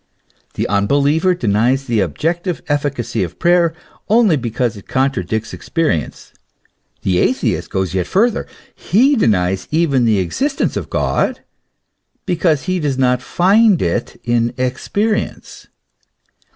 [0.55, 3.71] The unbeliever denies the objective efficacy of prayer
[4.09, 6.33] only because it contradicts experience;
[7.03, 11.41] the atheist goes yet farther, he denies even the existence of God,
[12.25, 15.67] because he does not find it in experience.